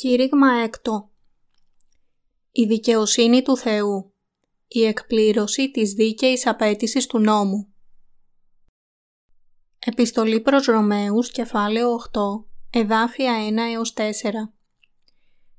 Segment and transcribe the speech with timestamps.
[0.00, 1.10] Κήρυγμα έκτο.
[2.52, 4.12] Η δικαιοσύνη του Θεού.
[4.68, 7.72] Η εκπλήρωση της δίκαιης απέτησης του νόμου.
[9.78, 14.02] Επιστολή προς Ρωμαίους, κεφάλαιο 8, εδάφια 1 έως 4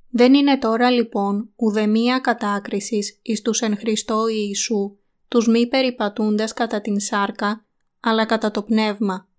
[0.09, 4.97] Δεν είναι τώρα λοιπόν ουδεμία κατάκρισης εις τους εν Χριστώ Ιησού,
[5.27, 7.65] τους μη περιπατούντας κατά την σάρκα,
[7.99, 9.29] αλλά κατά το πνεύμα.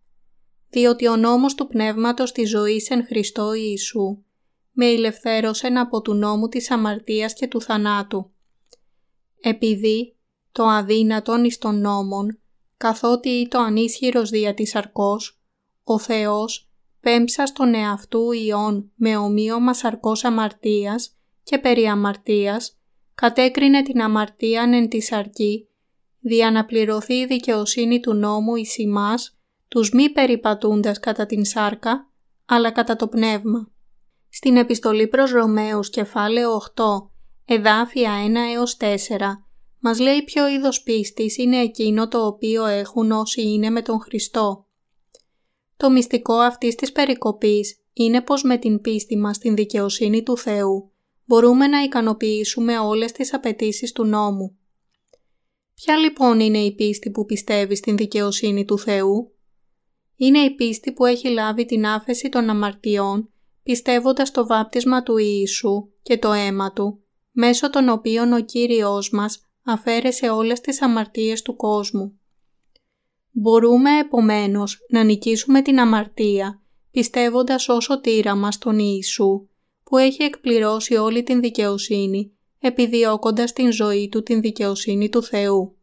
[0.71, 4.25] Διότι ο νόμος του πνεύματος της ζωής εν Χριστώ Ιησού
[4.73, 8.31] με ηλευθέρωσεν από του νόμου της αμαρτίας και του θανάτου.
[9.41, 10.17] Επειδή
[10.53, 12.41] το αδύνατον εις των νόμων,
[12.77, 15.41] καθότι ή το ανίσχυρος δια της αρκός,
[15.85, 22.77] ο Θεός πέμψα στον εαυτού ιών με ομοίωμα σαρκός αμαρτίας και περί αμαρτίας,
[23.15, 25.69] κατέκρινε την αμαρτίαν εν της αρκή,
[26.21, 29.37] δια να πληρωθεί η δικαιοσύνη του νόμου εις ημάς,
[29.69, 32.11] τους μη περιπατούντας κατά την σάρκα,
[32.47, 33.72] αλλά κατά το πνεύμα.
[34.35, 36.85] Στην επιστολή προς Ρωμαίους κεφάλαιο 8,
[37.45, 38.85] εδάφια 1 έως 4,
[39.79, 44.67] μας λέει ποιο είδος πίστης είναι εκείνο το οποίο έχουν όσοι είναι με τον Χριστό.
[45.77, 50.91] Το μυστικό αυτής της περικοπής είναι πως με την πίστη μας στην δικαιοσύνη του Θεού
[51.25, 54.57] μπορούμε να ικανοποιήσουμε όλες τις απαιτήσεις του νόμου.
[55.75, 59.35] Ποια λοιπόν είναι η πίστη που πιστεύει στην δικαιοσύνη του Θεού;
[60.17, 63.32] Είναι η πίστη που έχει λάβει την άφεση των αμαρτιών
[63.63, 69.47] πιστεύοντας το βάπτισμα του Ιησού και το αίμα Του, μέσω των οποίων ο Κύριος μας
[69.65, 72.19] αφαίρεσε όλες τις αμαρτίες του κόσμου.
[73.31, 79.47] Μπορούμε επομένως να νικήσουμε την αμαρτία πιστεύοντας όσο τύρα μας τον Ιησού
[79.83, 85.77] που έχει εκπληρώσει όλη την δικαιοσύνη επιδιώκοντας την ζωή του την δικαιοσύνη του Θεού.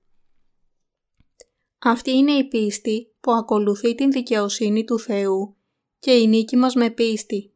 [1.79, 5.55] Αυτή είναι η πίστη που ακολουθεί την δικαιοσύνη του Θεού
[5.99, 7.53] και η νίκη μας με πίστη.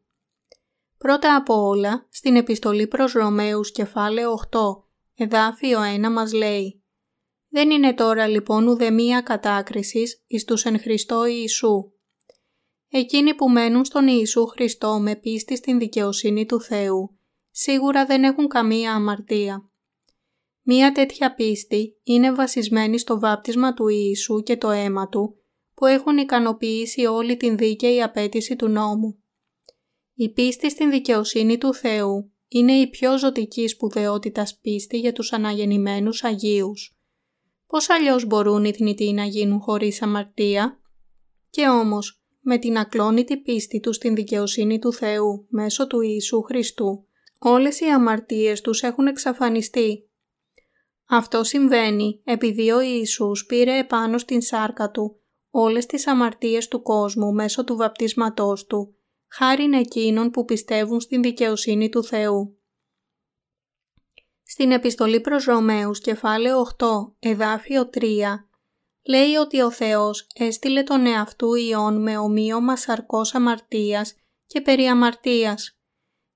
[1.04, 4.58] Πρώτα απ' όλα, στην επιστολή προς Ρωμαίους κεφάλαιο 8,
[5.14, 6.82] εδάφιο 1 μας λέει
[7.48, 11.92] «Δεν είναι τώρα λοιπόν ουδεμία κατάκρισης εις τους εν Χριστώ Ιησού».
[12.88, 17.18] Εκείνοι που μένουν στον Ιησού Χριστό με πίστη στην δικαιοσύνη του Θεού,
[17.50, 19.70] σίγουρα δεν έχουν καμία αμαρτία.
[20.62, 25.36] Μία τέτοια πίστη είναι βασισμένη στο βάπτισμα του Ιησού και το αίμα Του,
[25.74, 29.18] που έχουν ικανοποιήσει όλη την δίκαιη απέτηση του νόμου.
[30.14, 36.24] Η πίστη στην δικαιοσύνη του Θεού είναι η πιο ζωτική σπουδαιότητας πίστη για τους αναγεννημένους
[36.24, 36.98] Αγίους.
[37.66, 40.80] Πώς αλλιώς μπορούν οι θνητοί να γίνουν χωρίς αμαρτία;
[41.50, 47.06] Και όμως, με την ακλόνητη πίστη τους στην δικαιοσύνη του Θεού μέσω του Ιησού Χριστού,
[47.38, 50.08] όλες οι αμαρτίες τους έχουν εξαφανιστεί.
[51.08, 55.20] Αυτό συμβαίνει επειδή ο Ιησούς πήρε επάνω στην σάρκα Του
[55.50, 58.94] όλες τις αμαρτίες του κόσμου μέσω του βαπτίσματός Του
[59.36, 62.58] χάριν εκείνων που πιστεύουν στην δικαιοσύνη του Θεού.
[64.42, 66.86] Στην επιστολή προς Ρωμαίους κεφάλαιο 8
[67.18, 68.00] εδάφιο 3
[69.02, 74.14] λέει ότι ο Θεός έστειλε τον εαυτού Υιόν με ομοίωμα σαρκός αμαρτίας
[74.46, 75.78] και περί αμαρτίας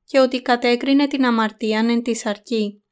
[0.04, 2.82] και ότι κατέκρινε την αμαρτίαν εν τη σαρκή.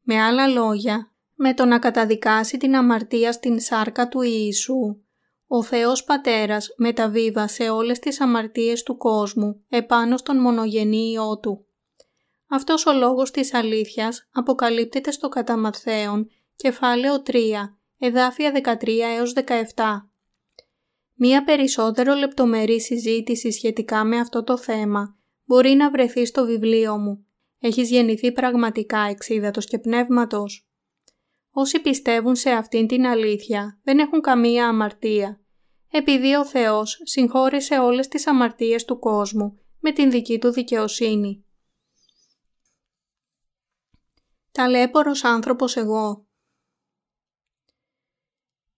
[0.00, 5.02] Με άλλα λόγια, με το να καταδικάσει την αμαρτία στην σάρκα του Ιησού,
[5.52, 11.66] ο Θεός Πατέρας μεταβίβασε όλες τις αμαρτίες του κόσμου επάνω στον μονογενή Υιό Του.
[12.48, 17.32] Αυτός ο λόγος της αλήθειας αποκαλύπτεται στο κατά Ματθαίον, κεφάλαιο 3,
[17.98, 19.42] εδάφια 13 έως 17.
[21.14, 27.26] Μία περισσότερο λεπτομερή συζήτηση σχετικά με αυτό το θέμα μπορεί να βρεθεί στο βιβλίο μου.
[27.58, 30.69] Έχεις γεννηθεί πραγματικά εξίδατος και πνεύματος.
[31.52, 35.40] Όσοι πιστεύουν σε αυτήν την αλήθεια δεν έχουν καμία αμαρτία,
[35.90, 41.44] επειδή ο Θεός συγχώρησε όλες τις αμαρτίες του κόσμου με την δική του δικαιοσύνη.
[44.52, 46.26] Ταλέπορος άνθρωπος εγώ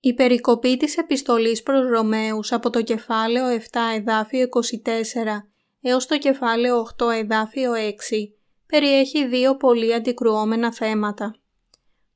[0.01, 6.87] Η περικοπή της επιστολής προς Ρωμαίους από το κεφάλαιο 7 εδάφιο 24 έως το κεφάλαιο
[6.99, 7.93] 8 εδάφιο 6
[8.67, 11.42] περιέχει δύο πολύ αντικρουόμενα θέματα.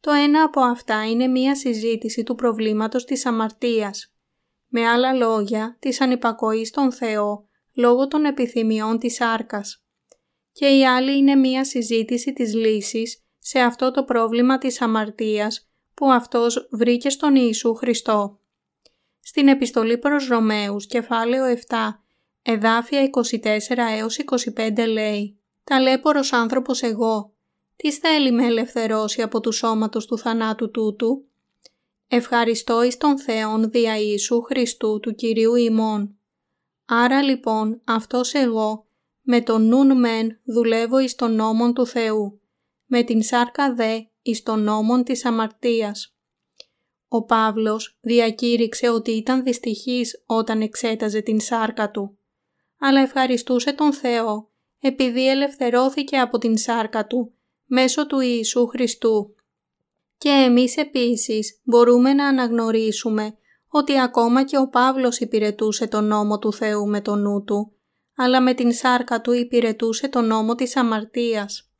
[0.06, 4.14] Το ένα από αυτά είναι μία συζήτηση του προβλήματος της αμαρτίας.
[4.66, 9.84] Με άλλα λόγια, της ανυπακοής στον Θεό λόγω των επιθυμιών της άρκας.
[10.52, 16.12] Και η άλλη είναι μία συζήτηση της λύσης σε αυτό το πρόβλημα της αμαρτίας που
[16.12, 18.40] αυτός βρήκε στον Ιησού Χριστό.
[19.20, 22.04] Στην επιστολή προς Ρωμαίους, κεφάλαιο 7,
[22.42, 27.35] εδάφια 24 έως 25 λέει «Ταλέπορος άνθρωπος εγώ,
[27.76, 31.24] τι θέλει με ελευθερώσει από του σώματος του θανάτου τούτου;
[32.08, 36.18] Ευχαριστώ εις τον Θεόν δια Ιησού Χριστού του Κυρίου ημών.
[36.86, 38.86] Άρα λοιπόν αυτός εγώ
[39.22, 42.40] με τον νουν μεν δουλεύω εις τον νόμον του Θεού,
[42.86, 46.16] με την σάρκα δε εις τον νόμον της αμαρτίας.
[47.08, 52.18] Ο Παύλος διακήρυξε ότι ήταν δυστυχής όταν εξέταζε την σάρκα του,
[52.78, 54.50] αλλά ευχαριστούσε τον Θεό
[54.80, 57.35] επειδή ελευθερώθηκε από την σάρκα του
[57.66, 59.34] μέσω του Ιησού Χριστού.
[60.18, 63.36] Και εμείς επίσης μπορούμε να αναγνωρίσουμε
[63.68, 67.72] ότι ακόμα και ο Παύλος υπηρετούσε τον νόμο του Θεού με τον νου του,
[68.16, 71.70] αλλά με την σάρκα του υπηρετούσε τον νόμο της αμαρτίας.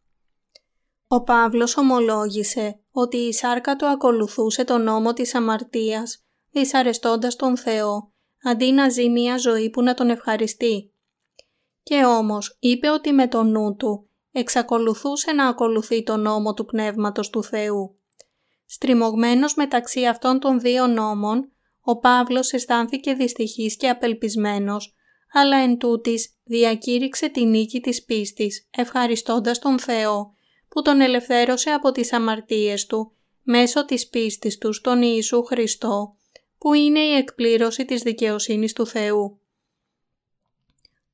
[1.08, 8.12] Ο Παύλος ομολόγησε ότι η σάρκα του ακολουθούσε τον νόμο της αμαρτίας, δυσαρεστώντας τον Θεό,
[8.42, 10.92] αντί να ζει μια ζωή που να τον ευχαριστεί.
[11.82, 14.05] Και όμως είπε ότι με τον νου του
[14.38, 17.98] εξακολουθούσε να ακολουθεί τον νόμο του Πνεύματος του Θεού.
[18.66, 21.50] Στριμωγμένος μεταξύ αυτών των δύο νόμων,
[21.80, 24.94] ο Παύλος αισθάνθηκε δυστυχής και απελπισμένος,
[25.32, 30.34] αλλά εν τούτης διακήρυξε τη νίκη της πίστης, ευχαριστώντας τον Θεό,
[30.68, 33.12] που τον ελευθέρωσε από τις αμαρτίες του,
[33.42, 36.16] μέσω της πίστης του στον Ιησού Χριστό,
[36.58, 39.40] που είναι η εκπλήρωση της δικαιοσύνης του Θεού.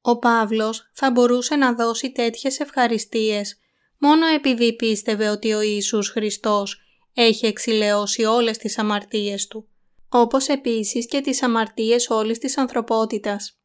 [0.03, 3.57] Ο Παύλος θα μπορούσε να δώσει τέτοιες ευχαριστίες
[3.99, 6.81] μόνο επειδή πίστευε ότι ο Ιησούς Χριστός
[7.15, 9.69] έχει εξηλαιώσει όλες τις αμαρτίες του,
[10.09, 13.59] όπως επίσης και τις αμαρτίες όλης της ανθρωπότητας.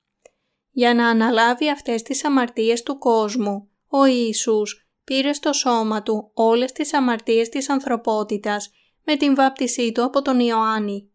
[0.72, 6.72] Για να αναλάβει αυτές τις αμαρτίες του κόσμου, ο Ιησούς πήρε στο σώμα του όλες
[6.72, 8.70] τις αμαρτίες της ανθρωπότητας
[9.04, 11.10] με την βάπτισή του από τον Ιωάννη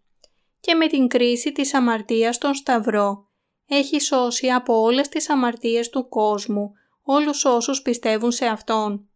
[0.61, 3.32] και με την κρίση της αμαρτίας στον Σταυρό
[3.77, 6.73] έχει σώσει από όλες τις αμαρτίες του κόσμου
[7.03, 9.09] όλους όσους πιστεύουν σε Αυτόν.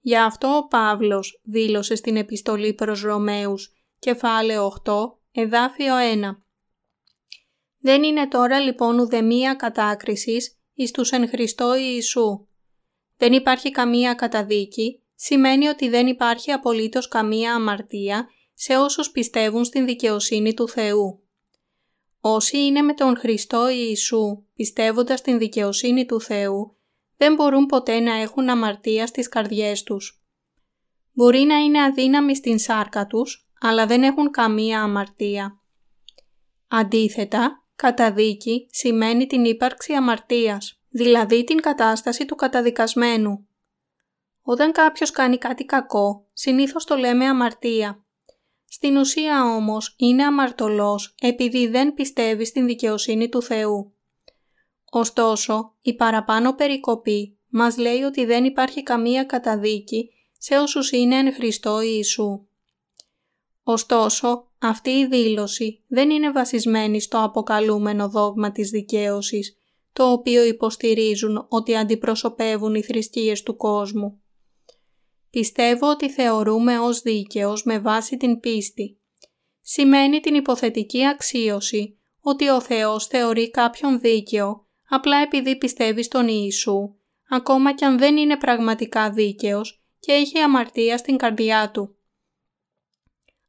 [0.00, 4.92] Γι' αυτό ο Παύλος δήλωσε στην επιστολή προς Ρωμαίους, κεφάλαιο 8,
[5.32, 6.36] εδάφιο 1.
[7.78, 12.46] Δεν είναι τώρα λοιπόν ουδεμία κατάκρισης εις τους εν Χριστώ Ιησού.
[13.16, 19.84] Δεν υπάρχει καμία καταδίκη, σημαίνει ότι δεν υπάρχει απολύτως καμία αμαρτία σε όσους πιστεύουν στην
[19.86, 21.21] δικαιοσύνη του Θεού.
[22.24, 26.76] Όσοι είναι με τον Χριστό Ιησού πιστεύοντας στην δικαιοσύνη του Θεού,
[27.16, 30.22] δεν μπορούν ποτέ να έχουν αμαρτία στις καρδιές τους.
[31.12, 35.60] Μπορεί να είναι αδύναμοι στην σάρκα τους, αλλά δεν έχουν καμία αμαρτία.
[36.68, 43.46] Αντίθετα, καταδίκη σημαίνει την ύπαρξη αμαρτίας, δηλαδή την κατάσταση του καταδικασμένου.
[44.42, 48.01] Όταν κάποιος κάνει κάτι κακό, συνήθως το λέμε αμαρτία.
[48.74, 53.92] Στην ουσία όμως είναι αμαρτωλός επειδή δεν πιστεύει στην δικαιοσύνη του Θεού.
[54.90, 61.32] Ωστόσο, η παραπάνω περικοπή μας λέει ότι δεν υπάρχει καμία καταδίκη σε όσους είναι εν
[61.32, 62.46] Χριστώ Ιησού.
[63.62, 69.56] Ωστόσο, αυτή η δήλωση δεν είναι βασισμένη στο αποκαλούμενο δόγμα της δικαίωσης,
[69.92, 74.21] το οποίο υποστηρίζουν ότι αντιπροσωπεύουν οι θρησκείες του κόσμου.
[75.32, 79.00] Πιστεύω ότι θεωρούμε ως δίκαιος με βάση την πίστη.
[79.60, 86.94] Σημαίνει την υποθετική αξίωση ότι ο Θεός θεωρεί κάποιον δίκαιο απλά επειδή πιστεύει στον Ιησού,
[87.28, 91.96] ακόμα κι αν δεν είναι πραγματικά δίκαιος και έχει αμαρτία στην καρδιά του.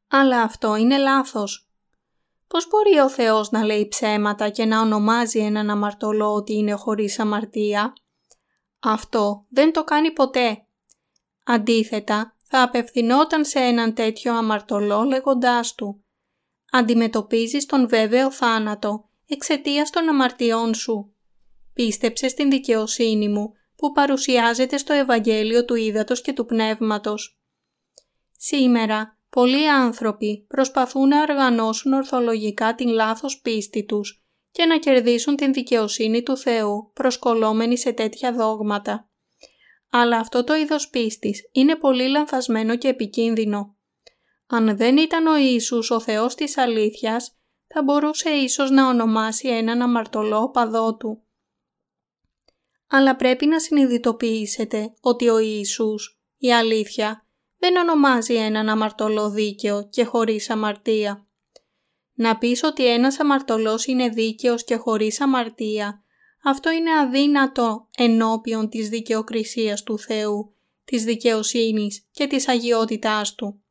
[0.07, 1.69] Αλλά αυτό είναι λάθος.
[2.47, 7.19] Πώς μπορεί ο Θεός να λέει ψέματα και να ονομάζει έναν αμαρτωλό ότι είναι χωρίς
[7.19, 7.93] αμαρτία;
[8.79, 10.67] Αυτό δεν το κάνει ποτέ.
[11.43, 16.05] Αντίθετα, θα απευθυνόταν σε έναν τέτοιο αμαρτωλό λέγοντάς του
[16.71, 21.13] «Αντιμετωπίζεις τον βέβαιο θάνατο εξαιτίας των αμαρτιών σου.
[21.73, 27.41] Πίστεψε στην δικαιοσύνη μου που παρουσιάζεται στο Ευαγγέλιο του Ήδατος και του Πνεύματος».
[28.37, 35.53] Σήμερα, πολλοί άνθρωποι προσπαθούν να οργανώσουν ορθολογικά την λάθος πίστη τους και να κερδίσουν την
[35.53, 39.09] δικαιοσύνη του Θεού προσκολόμενοι σε τέτοια δόγματα.
[39.95, 43.77] Αλλά αυτό το είδος πίστης είναι πολύ λανθασμένο και επικίνδυνο.
[44.47, 49.81] Αν δεν ήταν ο Ιησούς ο Θεός της αλήθειας, θα μπορούσε ίσως να ονομάσει έναν
[49.81, 51.23] αμαρτωλό παδό του.
[52.87, 60.03] Αλλά πρέπει να συνειδητοποιήσετε ότι ο Ιησούς, η αλήθεια, δεν ονομάζει έναν αμαρτωλό δίκαιο και
[60.03, 61.27] χωρίς αμαρτία.
[62.13, 66.02] Να πεις ότι ένας αμαρτωλός είναι δίκαιος και χωρίς αμαρτία
[66.43, 73.63] αυτό είναι αδύνατο ενώπιον της δικαιοκρισίας του Θεού, της δικαιοσύνης και της αγιότητάς Του.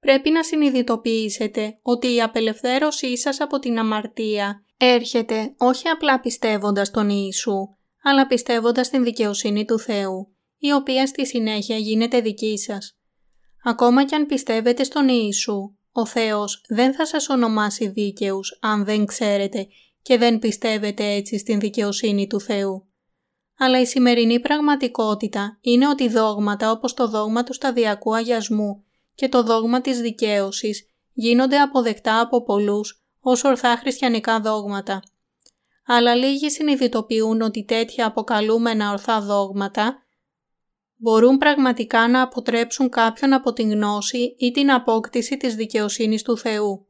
[0.00, 7.08] Πρέπει να συνειδητοποιήσετε ότι η απελευθέρωσή σας από την αμαρτία έρχεται όχι απλά πιστεύοντας τον
[7.08, 7.68] Ιησού,
[8.02, 12.98] αλλά πιστεύοντας την δικαιοσύνη του Θεού, η οποία στη συνέχεια γίνεται δική σας.
[13.64, 19.04] Ακόμα κι αν πιστεύετε στον Ιησού, ο Θεός δεν θα σας ονομάσει δίκαιους αν δεν
[19.04, 19.68] ξέρετε
[20.02, 22.84] και δεν πιστεύετε έτσι στην δικαιοσύνη του Θεού.
[23.58, 29.42] Αλλά η σημερινή πραγματικότητα είναι ότι δόγματα όπως το δόγμα του σταδιακού αγιασμού και το
[29.42, 35.02] δόγμα της δικαίωσης γίνονται αποδεκτά από πολλούς ως ορθά χριστιανικά δόγματα.
[35.86, 40.02] Αλλά λίγοι συνειδητοποιούν ότι τέτοια αποκαλούμενα ορθά δόγματα
[40.96, 46.86] μπορούν πραγματικά να αποτρέψουν κάποιον από την γνώση ή την απόκτηση της δικαιοσύνης του Θεού.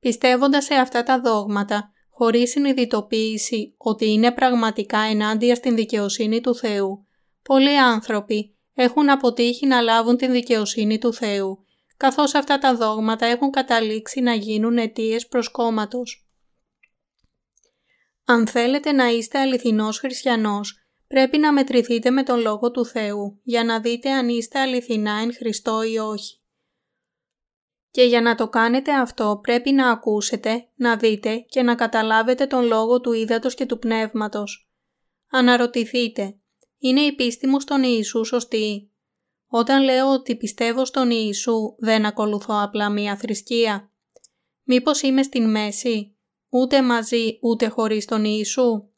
[0.00, 7.06] Πιστεύοντας σε αυτά τα δόγματα, χωρίς συνειδητοποίηση ότι είναι πραγματικά ενάντια στην δικαιοσύνη του Θεού,
[7.42, 11.64] πολλοί άνθρωποι έχουν αποτύχει να λάβουν την δικαιοσύνη του Θεού,
[11.96, 16.28] καθώς αυτά τα δόγματα έχουν καταλήξει να γίνουν αιτίες προσκόμματος.
[18.24, 23.64] Αν θέλετε να είστε αληθινός χριστιανός, πρέπει να μετρηθείτε με τον Λόγο του Θεού για
[23.64, 26.35] να δείτε αν είστε αληθινά εν Χριστώ ή όχι.
[27.96, 32.64] Και για να το κάνετε αυτό πρέπει να ακούσετε, να δείτε και να καταλάβετε τον
[32.64, 34.70] Λόγο του Ήδατος και του Πνεύματος.
[35.30, 36.38] Αναρωτηθείτε,
[36.78, 38.90] είναι η πίστη μου στον Ιησού σωστή;
[39.46, 43.92] Όταν λέω ότι πιστεύω στον Ιησού δεν ακολουθώ απλά μία θρησκεία.
[44.62, 46.16] Μήπως είμαι στην μέση,
[46.48, 48.88] ούτε μαζί ούτε χωρίς τον Ιησού;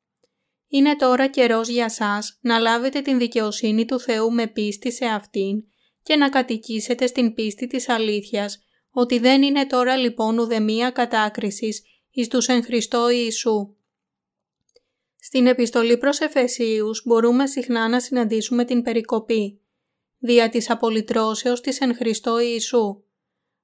[0.69, 5.63] Είναι τώρα καιρός για σας να λάβετε την δικαιοσύνη του Θεού με πίστη σε Αυτήν
[6.03, 8.63] και να κατοικήσετε στην πίστη της αλήθειας
[9.01, 13.75] ότι δεν είναι τώρα λοιπόν ουδεμία κατάκρισης εις τους εν Χριστώ Ιησού.
[15.21, 19.61] Στην επιστολή προς Εφεσίους μπορούμε συχνά να συναντήσουμε την περικοπή
[20.19, 23.03] δια της απολυτρώσεως της εν Χριστώ Ιησού.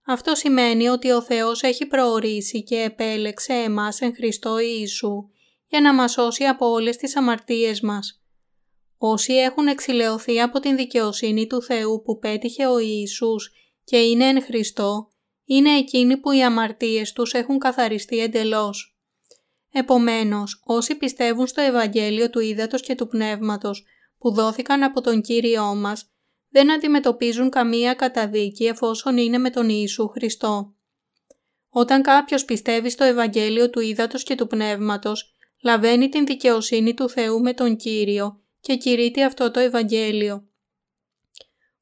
[0.07, 5.29] Αυτό σημαίνει ότι ο Θεός έχει προορίσει και επέλεξε εμάς εν Χριστώ Ιησού
[5.67, 8.23] για να μας σώσει από όλες τις αμαρτίες μας.
[8.99, 13.50] Όσοι έχουν εξηλαιωθεί από την δικαιοσύνη του Θεού που πέτυχε ο Ιησούς
[13.85, 15.09] και είναι εν Χριστώ,
[15.45, 18.99] είναι εκείνοι που οι αμαρτίες τους έχουν καθαριστεί εντελώς.
[19.73, 23.85] Επομένως, όσοι πιστεύουν στο Ευαγγέλιο του Ήδατος και του Πνεύματος
[24.19, 26.09] που δόθηκαν από τον Κύριό μας,
[26.49, 30.75] δεν αντιμετωπίζουν καμία καταδίκη εφόσον είναι με τον Ιησού Χριστό.
[31.69, 37.41] Όταν κάποιος πιστεύει στο Ευαγγέλιο του Ήδατος και του Πνεύματος, λαβαίνει την δικαιοσύνη του Θεού
[37.41, 40.49] με τον Κύριο και κηρύττει αυτό το Ευαγγέλιο.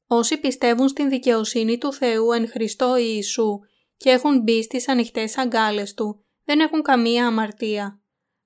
[0.07, 3.59] Όσοι πιστεύουν στην δικαιοσύνη του Θεού εν Χριστώ Ιησού
[3.97, 8.01] και έχουν μπει στις ανοιχτές αγκάλες Του, δεν έχουν καμία αμαρτία.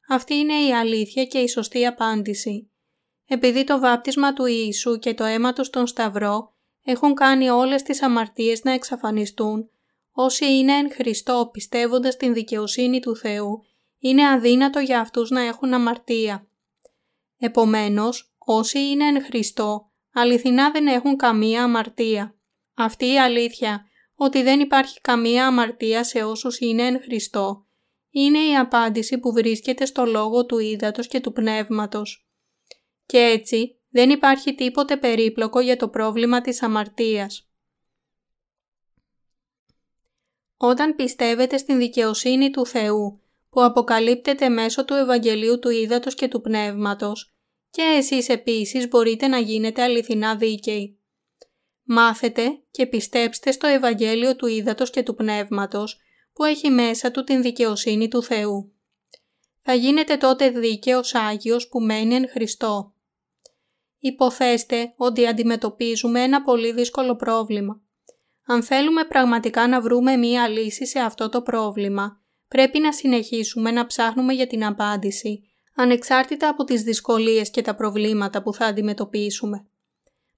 [0.10, 2.72] Αυτή είναι η αλήθεια και η σωστή απάντηση.
[3.26, 8.02] Επειδή το βάπτισμα του Ιησού και το αίμα τους στον Σταυρό έχουν κάνει όλες τις
[8.02, 9.70] αμαρτίες να εξαφανιστούν,
[10.12, 13.64] όσοι είναι εν Χριστώ πιστεύοντας την δικαιοσύνη του Θεού,
[14.00, 16.48] είναι αδύνατο για αυτούς να έχουν αμαρτία.
[17.38, 19.87] Επομένως, όσοι είναι εν Χριστώ,
[20.20, 22.36] αληθινά δεν έχουν καμία αμαρτία.
[22.74, 27.66] Αυτή η αλήθεια, ότι δεν υπάρχει καμία αμαρτία σε όσους είναι εν Χριστώ,
[28.10, 32.28] είναι η απάντηση που βρίσκεται στο λόγο του ύδατος και του πνεύματος.
[33.06, 37.50] Και έτσι δεν υπάρχει τίποτε περίπλοκο για το πρόβλημα της αμαρτίας.
[40.58, 46.42] Όταν πιστεύετε στην δικαιοσύνη του Θεού που αποκαλύπτεται μέσω του Ευαγγελίου του Ήδατος και του
[46.42, 47.37] Πνεύματος
[47.70, 51.00] και εσείς επίσης μπορείτε να γίνετε αληθινά δίκαιοι.
[51.84, 56.00] Μάθετε και πιστέψτε στο Ευαγγέλιο του Ήδατος και του Πνεύματος
[56.34, 58.72] που έχει μέσα του την δικαιοσύνη του Θεού.
[59.62, 62.94] Θα γίνετε τότε δίκαιος Άγιος που μένει εν Χριστώ.
[64.00, 67.82] Υποθέστε ότι αντιμετωπίζουμε ένα πολύ δύσκολο πρόβλημα.
[68.46, 73.86] Αν θέλουμε πραγματικά να βρούμε μία λύση σε αυτό το πρόβλημα, πρέπει να συνεχίσουμε να
[73.86, 75.47] ψάχνουμε για την απάντηση,
[75.80, 79.68] ανεξάρτητα από τις δυσκολίες και τα προβλήματα που θα αντιμετωπίσουμε.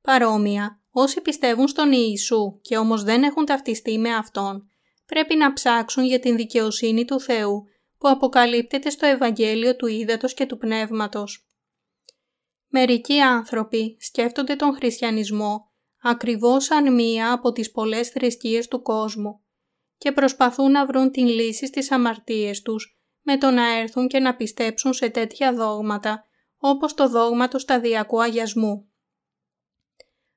[0.01, 4.69] Παρόμοια, όσοι πιστεύουν στον Ιησού και όμως δεν έχουν ταυτιστεί με Αυτόν,
[5.05, 7.63] πρέπει να ψάξουν για την δικαιοσύνη του Θεού
[7.97, 11.47] που αποκαλύπτεται στο Ευαγγέλιο του Ήδατος και του Πνεύματος.
[12.67, 19.41] Μερικοί άνθρωποι σκέφτονται τον χριστιανισμό ακριβώς σαν μία από τις πολλές θρησκείες του κόσμου
[19.97, 24.35] και προσπαθούν να βρουν την λύση στις αμαρτίες τους με το να έρθουν και να
[24.35, 26.23] πιστέψουν σε τέτοια δόγματα
[26.57, 28.89] όπως το δόγμα του σταδιακού αγιασμού.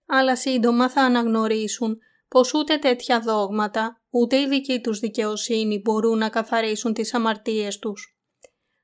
[0.06, 1.98] Αλλά σύντομα θα αναγνωρίσουν
[2.28, 8.16] πως ούτε τέτοια δόγματα, ούτε η δική τους δικαιοσύνη μπορούν να καθαρίσουν τις αμαρτίες τους.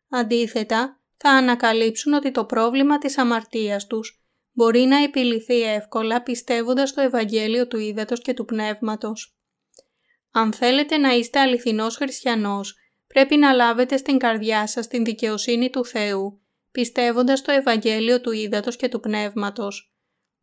[0.08, 7.00] Αντίθετα, θα ανακαλύψουν ότι το πρόβλημα της αμαρτίας τους μπορεί να επιληθεί εύκολα πιστεύοντας το
[7.00, 9.38] Ευαγγέλιο του Ήδατος και του Πνεύματος.
[10.30, 12.76] Αν θέλετε να είστε αληθινός χριστιανός,
[13.08, 18.76] πρέπει να λάβετε στην καρδιά σας την δικαιοσύνη του Θεού, πιστεύοντας το Ευαγγέλιο του Ήδατος
[18.76, 19.92] και του Πνεύματος.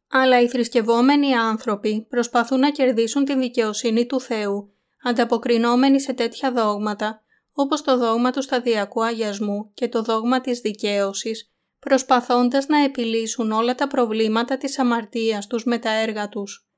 [0.09, 7.23] Αλλά οι θρησκευόμενοι άνθρωποι προσπαθούν να κερδίσουν την δικαιοσύνη του Θεού, ανταποκρινόμενοι σε τέτοια δόγματα,
[7.53, 13.75] όπως το δόγμα του σταδιακού αγιασμού και το δόγμα της δικαίωσης, προσπαθώντας να επιλύσουν όλα
[13.75, 16.69] τα προβλήματα της αμαρτίας τους με τα έργα τους.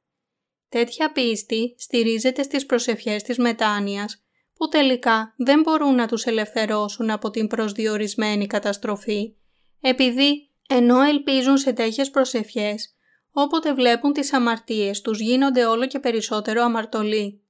[0.70, 4.26] Τέτοια πίστη στηρίζεται στις προσευχές της μετάνοιας,
[4.57, 9.35] που τελικά δεν μπορούν να τους ελευθερώσουν από την προσδιορισμένη καταστροφή,
[9.81, 12.95] επειδή ενώ ελπίζουν σε τέτοιες προσευχές,
[13.31, 17.41] όποτε βλέπουν τις αμαρτίες τους γίνονται όλο και περισσότερο αμαρτωλοί.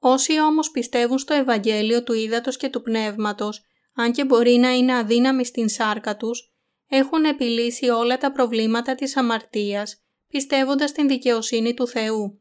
[0.00, 3.62] Όσοι όμως πιστεύουν στο Ευαγγέλιο του Ήδατος και του Πνεύματος,
[3.94, 6.52] αν και μπορεί να είναι αδύναμοι στην σάρκα τους,
[6.88, 12.40] έχουν επιλύσει όλα τα προβλήματα της αμαρτίας, πιστεύοντας την δικαιοσύνη του Θεού.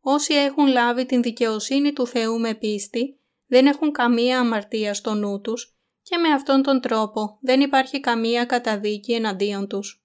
[0.00, 5.40] Όσοι έχουν λάβει την δικαιοσύνη του Θεού με πίστη, δεν έχουν καμία αμαρτία στο νου
[5.40, 10.04] τους και με αυτόν τον τρόπο δεν υπάρχει καμία καταδίκη εναντίον τους.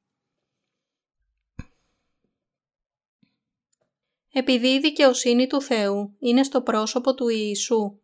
[4.32, 8.00] Επειδή η δικαιοσύνη του Θεού είναι στο πρόσωπο του Ιησού.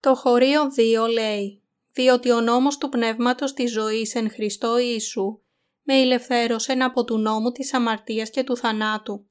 [0.00, 0.62] Το χωρίο
[1.04, 5.40] 2 λέει «Διότι ο νόμος του Πνεύματος της ζωής εν Χριστώ Ιησού
[5.82, 9.26] με ηλευθέρωσε από του νόμου της αμαρτίας και του θανάτου.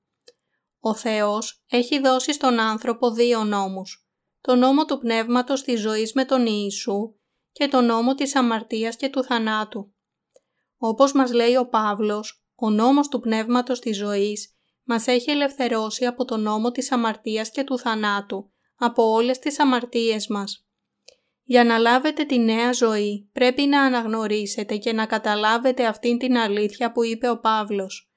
[0.88, 4.08] Ο Θεός έχει δώσει στον άνθρωπο δύο νόμους,
[4.42, 7.16] το νόμο του πνεύματος της ζωής με τον Ιησού
[7.52, 9.94] και το νόμο της αμαρτίας και του θανάτου.
[10.78, 16.26] Όπως μας λέει ο Παύλος, ο νόμος του πνεύματος της ζωής μας έχει ελευθερώσει από
[16.26, 20.68] το νόμο της αμαρτίας και του θανάτου, από όλες τις αμαρτίες μας.
[21.44, 26.92] Για να λάβετε τη νέα ζωή πρέπει να αναγνωρίσετε και να καταλάβετε αυτήν την αλήθεια
[26.92, 28.12] που είπε ο Παύλος.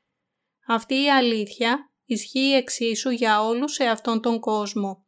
[0.66, 5.04] Αυτή η αλήθεια ισχύει εξίσου για όλους σε αυτόν τον κόσμο.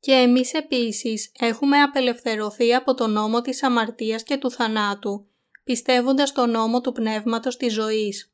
[0.00, 5.26] Και εμείς επίσης έχουμε απελευθερωθεί από τον νόμο της αμαρτίας και του θανάτου,
[5.64, 8.32] πιστεύοντας τον νόμο του πνεύματος της ζωής.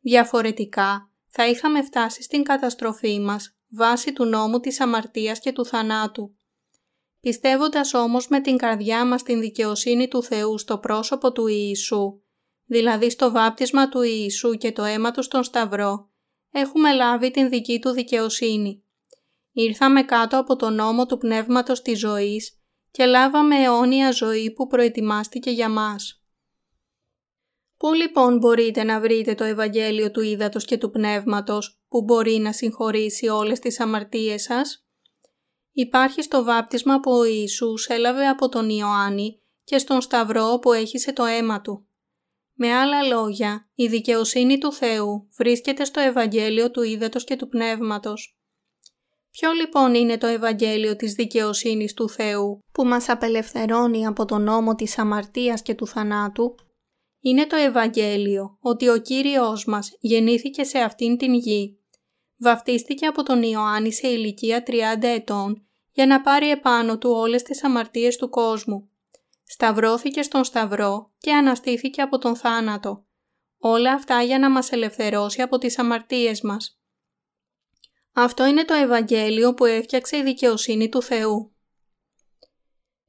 [0.00, 6.34] Διαφορετικά, θα είχαμε φτάσει στην καταστροφή μας βάσει του νόμου της αμαρτίας και του θανάτου.
[7.20, 12.20] Πιστεύοντας όμως με την καρδιά μας την δικαιοσύνη του Θεού στο πρόσωπο του Ιησού,
[12.64, 16.08] δηλαδή στο βάπτισμα του Ιησού και το αίμα του στον Σταυρό,
[16.56, 18.84] έχουμε λάβει την δική του δικαιοσύνη.
[19.52, 25.50] Ήρθαμε κάτω από τον νόμο του πνεύματος της ζωής και λάβαμε αιώνια ζωή που προετοιμάστηκε
[25.50, 26.24] για μας.
[27.76, 32.52] Πού λοιπόν μπορείτε να βρείτε το Ευαγγέλιο του Ήδατος και του Πνεύματος που μπορεί να
[32.52, 34.86] συγχωρήσει όλες τις αμαρτίες σας;
[35.72, 41.12] Υπάρχει στο βάπτισμα που ο Ιησούς έλαβε από τον Ιωάννη και στον Σταυρό που έχισε
[41.12, 41.86] το αίμα του.
[42.56, 48.38] Με άλλα λόγια, η δικαιοσύνη του Θεού βρίσκεται στο Ευαγγέλιο του Ήδατος και του Πνεύματος.
[49.30, 54.74] Ποιο λοιπόν είναι το Ευαγγέλιο της δικαιοσύνης του Θεού που μας απελευθερώνει από τον νόμο
[54.74, 56.54] της αμαρτίας και του θανάτου;
[57.20, 61.78] Είναι το Ευαγγέλιο ότι ο Κύριος μας γεννήθηκε σε αυτήν την γη.
[62.38, 67.64] Βαφτίστηκε από τον Ιωάννη σε ηλικία 30 ετών για να πάρει επάνω του όλες τις
[67.64, 68.88] αμαρτίες του κόσμου
[69.54, 73.06] σταυρώθηκε στον Σταυρό και αναστήθηκε από τον θάνατο.
[73.58, 76.80] Όλα αυτά για να μας ελευθερώσει από τις αμαρτίες μας.
[78.12, 81.54] Αυτό είναι το Ευαγγέλιο που έφτιαξε η δικαιοσύνη του Θεού.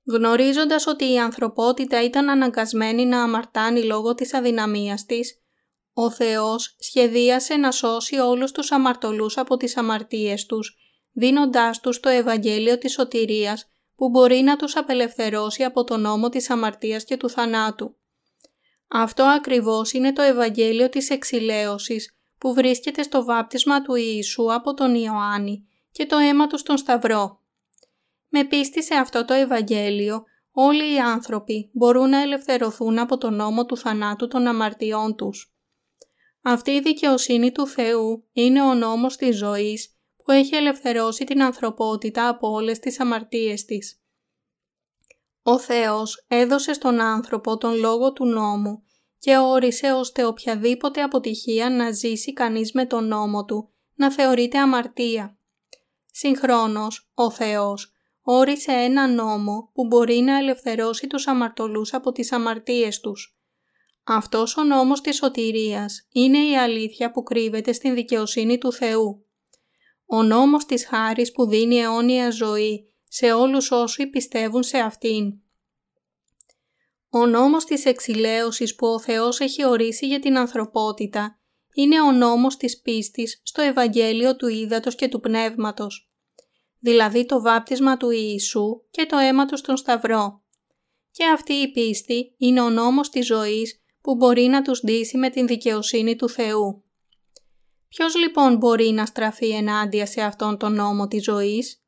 [0.06, 5.42] Γνωρίζοντας ότι η ανθρωπότητα ήταν αναγκασμένη να αμαρτάνει λόγω της αδυναμίας της,
[5.94, 10.78] ο Θεός σχεδίασε να σώσει όλους τους αμαρτωλούς από τις αμαρτίες τους,
[11.12, 16.50] δίνοντάς τους το Ευαγγέλιο της σωτηρίας που μπορεί να τους απελευθερώσει από τον νόμο της
[16.50, 17.96] αμαρτίας και του θανάτου.
[18.88, 24.96] Αυτό ακριβώς είναι το Ευαγγέλιο της εξηλαίωσης που βρίσκεται στο βάπτισμα του Ιησού από τον
[24.96, 27.40] Ιωάννη και το αίμα του στον Σταυρό.
[28.30, 33.66] Με πίστη σε αυτό το Ευαγγέλιο, όλοι οι άνθρωποι μπορούν να ελευθερωθούν από τον νόμο
[33.66, 35.56] του θανάτου των αμαρτιών τους.
[36.42, 39.95] Αυτή η δικαιοσύνη του Θεού είναι ο νόμος της ζωής
[40.26, 44.02] που έχει ελευθερώσει την ανθρωπότητα από όλες τις αμαρτίες της.
[45.42, 48.84] Ο Θεός έδωσε στον άνθρωπο τον λόγο του νόμου
[49.20, 55.38] και όρισε ώστε οποιαδήποτε αποτυχία να ζήσει κανείς με τον νόμο του να θεωρείται αμαρτία.
[56.12, 63.00] Συγχρόνως, ο Θεός όρισε ένα νόμο που μπορεί να ελευθερώσει τους αμαρτωλούς από τις αμαρτίες
[63.00, 63.40] τους.
[64.04, 69.25] Αυτός ο νόμος της σωτηρίας είναι η αλήθεια που κρύβεται στην δικαιοσύνη του Θεού
[70.06, 75.34] ο νόμος της χάρης που δίνει αιώνια ζωή σε όλους όσοι πιστεύουν σε αυτήν.
[77.10, 81.40] Ο νόμος της εξηλαίωσης που ο Θεός έχει ορίσει για την ανθρωπότητα
[81.74, 86.12] είναι ο νόμος της πίστης στο Ευαγγέλιο του Ήδατος και του Πνεύματος,
[86.80, 90.44] δηλαδή το βάπτισμα του Ιησού και το αίμα του στον Σταυρό.
[91.12, 95.30] Και αυτή η πίστη είναι ο νόμος της ζωής που μπορεί να τους ντύσει με
[95.30, 96.85] την δικαιοσύνη του Θεού.
[97.88, 101.80] Ποιος λοιπόν μπορεί να στραφεί ενάντια σε αυτόν τον νόμο της ζωής;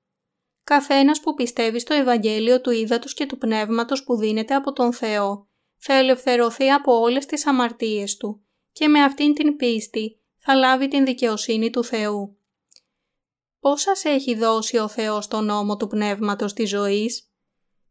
[0.64, 5.48] Καθένας που πιστεύει στο Ευαγγέλιο του Ήδατος και του Πνεύματος που δίνεται από τον Θεό,
[5.78, 11.06] θα ελευθερωθεί από όλες τις αμαρτίες του και με αυτήν την πίστη θα λάβει την
[11.06, 12.38] δικαιοσύνη του Θεού.
[13.60, 17.32] Πώς σας έχει δώσει ο Θεός τον νόμο του Πνεύματος της ζωής;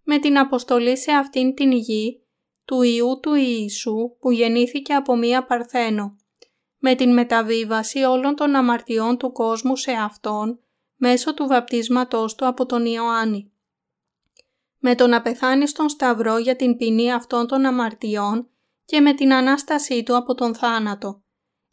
[0.03, 2.23] Με την αποστολή σε αυτήν την γη
[2.65, 6.17] του Ιού του Ιησού που γεννήθηκε από μία Παρθένο,
[6.79, 10.61] με την μεταβίβαση όλων των αμαρτιών του κόσμου σε Αυτόν
[10.97, 13.51] μέσω του βαπτίσματός του από τον Ιωάννη.
[14.79, 18.49] Με το να πεθάνει στον Σταυρό για την ποινή αυτών των αμαρτιών
[18.85, 21.23] και με την Ανάστασή του από τον θάνατο,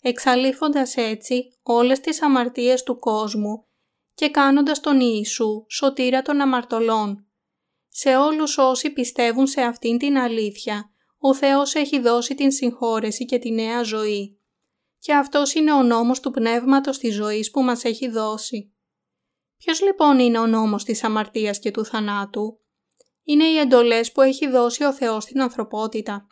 [0.02, 3.66] εξαλείφοντας έτσι όλες τις αμαρτίες του κόσμου
[4.14, 7.26] και κάνοντας τον Ιησού σωτήρα των αμαρτωλών.
[7.88, 13.40] Σε όλους όσοι πιστεύουν σε αυτήν την αλήθεια, ο Θεός έχει δώσει την συγχώρεση και
[13.40, 14.38] τη νέα ζωή.
[15.04, 18.74] Και αυτός είναι ο νόμος του πνεύματος της ζωής που μας έχει δώσει.
[19.58, 22.60] Ποιος λοιπόν είναι ο νόμος της αμαρτίας και του θανάτου;
[23.24, 26.28] Είναι οι εντολές που έχει δώσει ο Θεός στην ανθρωπότητα.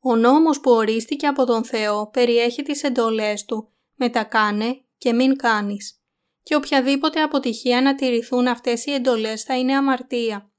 [0.00, 6.02] Ο νόμος που ορίστηκε από τον Θεό περιέχει τις εντολές του «μετακάνε και μην κάνεις»
[6.42, 10.50] και οποιαδήποτε αποτυχία να τηρηθούν αυτές οι εντολές θα είναι αμαρτία,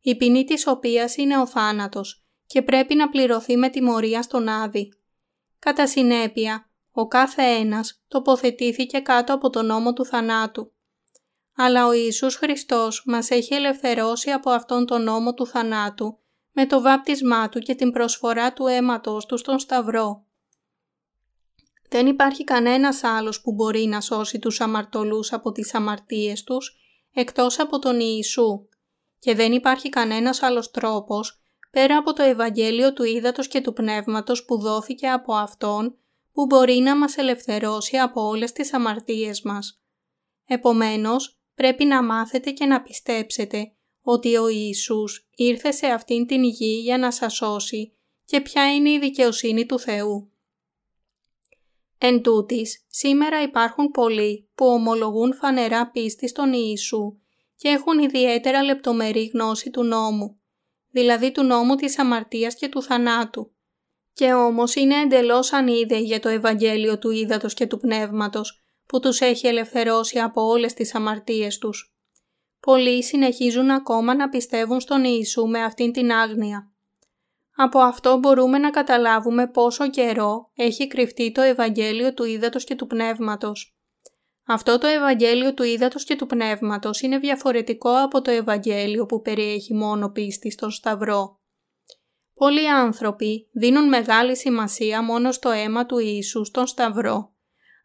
[0.00, 5.03] η ποινή της οποίας είναι ο θάνατος και πρέπει να πληρωθεί με τιμωρία στον Άδη.
[5.64, 10.72] Κατά συνέπεια, ο κάθε ένας τοποθετήθηκε κάτω από τον νόμο του θανάτου.
[11.56, 16.18] Αλλά ο Ιησούς Χριστός μας έχει ελευθερώσει από αυτόν τον νόμο του θανάτου
[16.52, 20.26] με το βάπτισμά Του και την προσφορά του αίματος Του στον Σταυρό.
[21.88, 26.76] Δεν υπάρχει κανένας άλλος που μπορεί να σώσει τους αμαρτωλούς από τις αμαρτίες τους
[27.14, 28.68] εκτός από τον Ιησού
[29.18, 31.43] και δεν υπάρχει κανένας άλλος τρόπος
[31.74, 35.96] πέρα από το Ευαγγέλιο του Ήδατος και του Πνεύματος που δόθηκε από Αυτόν
[36.32, 39.80] που μπορεί να μας ελευθερώσει από όλες τις αμαρτίες μας.
[40.46, 46.80] Επομένως, πρέπει να μάθετε και να πιστέψετε ότι ο Ιησούς ήρθε σε αυτήν την γη
[46.82, 47.92] για να σας σώσει
[48.24, 50.32] και ποια είναι η δικαιοσύνη του Θεού.
[51.98, 57.18] Εν τούτης, σήμερα υπάρχουν πολλοί που ομολογούν φανερά πίστη στον Ιησού
[57.56, 60.38] και έχουν ιδιαίτερα λεπτομερή γνώση του νόμου,
[60.94, 63.52] δηλαδή του νόμου της αμαρτίας και του θανάτου.
[64.12, 69.20] Και όμως είναι εντελώς ανίδεοι για το Ευαγγέλιο του Ήδατος και του Πνεύματος, που τους
[69.20, 71.94] έχει ελευθερώσει από όλες τις αμαρτίες τους.
[72.60, 76.72] Πολλοί συνεχίζουν ακόμα να πιστεύουν στον Ιησού με αυτήν την άγνοια.
[77.56, 82.86] Από αυτό μπορούμε να καταλάβουμε πόσο καιρό έχει κρυφτεί το Ευαγγέλιο του Ήδατος και του
[82.86, 83.73] Πνεύματος.
[84.46, 89.74] Αυτό το Ευαγγέλιο του Ήδατος και του Πνεύματος είναι διαφορετικό από το Ευαγγέλιο που περιέχει
[89.74, 91.38] μόνο πίστη στον Σταυρό.
[92.34, 97.32] Πολλοί άνθρωποι δίνουν μεγάλη σημασία μόνο στο αίμα του Ιησού στον Σταυρό.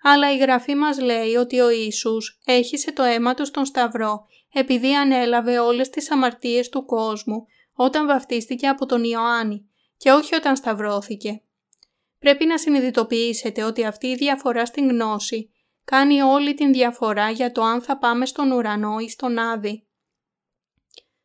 [0.03, 4.95] Αλλά η Γραφή μας λέει ότι ο Ιησούς έχισε το αίμα του στον Σταυρό επειδή
[4.95, 11.41] ανέλαβε όλες τις αμαρτίες του κόσμου όταν βαφτίστηκε από τον Ιωάννη και όχι όταν σταυρώθηκε.
[12.19, 15.51] Πρέπει να συνειδητοποιήσετε ότι αυτή η διαφορά στην γνώση
[15.89, 19.87] κάνει όλη την διαφορά για το αν θα πάμε στον ουρανό ή στον Άδη.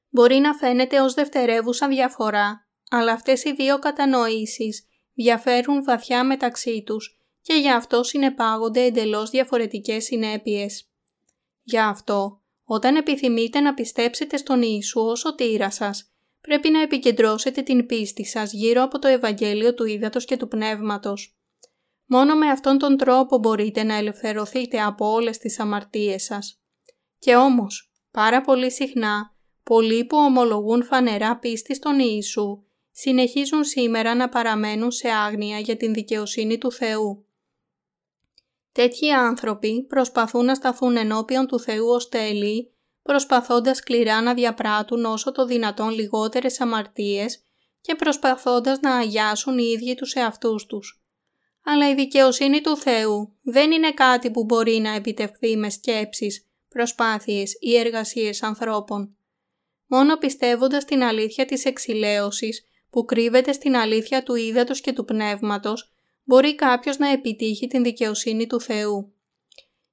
[0.08, 7.18] Μπορεί να φαίνεται ως δευτερεύουσα διαφορά, αλλά αυτές οι δύο κατανοήσεις διαφέρουν βαθιά μεταξύ τους
[7.40, 10.90] και γι' αυτό συνεπάγονται εντελώς διαφορετικές συνέπειες.
[11.62, 17.86] Γι' αυτό, όταν επιθυμείτε να πιστέψετε στον Ιησού ως σωτήρα σας, πρέπει να επικεντρώσετε την
[17.86, 21.38] πίστη σας γύρω από το Ευαγγέλιο του Ήδατος και του Πνεύματος.
[22.06, 26.60] Μόνο με αυτόν τον τρόπο μπορείτε να ελευθερωθείτε από όλες τις αμαρτίες σας.
[27.18, 34.28] Και όμως, πάρα πολύ συχνά, πολλοί που ομολογούν φανερά πίστη στον Ιησού, συνεχίζουν σήμερα να
[34.28, 37.26] παραμένουν σε άγνοια για την δικαιοσύνη του Θεού.
[38.72, 45.32] Τέτοιοι άνθρωποι προσπαθούν να σταθούν ενώπιον του Θεού ως τέλειοι προσπαθώντας σκληρά να διαπράττουν όσο
[45.32, 47.42] το δυνατόν λιγότερες αμαρτίες
[47.80, 51.03] και προσπαθώντας να αγιάσουν οι ίδιοι τους εαυτούς τους.
[51.64, 57.56] Αλλά η δικαιοσύνη του Θεού δεν είναι κάτι που μπορεί να επιτευχθεί με σκέψεις, προσπάθειες
[57.60, 59.16] ή εργασίες ανθρώπων.
[59.86, 65.92] Μόνο πιστεύοντας την αλήθεια της εξηλαίωσης που κρύβεται στην αλήθεια του ύδατος και του πνεύματος,
[66.24, 69.12] μπορεί κάποιος να επιτύχει την δικαιοσύνη του Θεού.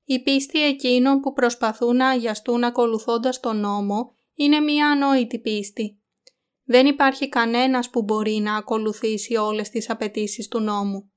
[0.05, 5.97] Η πίστη εκείνων που προσπαθούν να αγιαστούν ακολουθώντας τον νόμο είναι μία ανόητη πίστη.
[6.63, 11.10] Δεν υπάρχει κανένας που μπορεί να ακολουθήσει όλες τις απαιτήσεις του νόμου.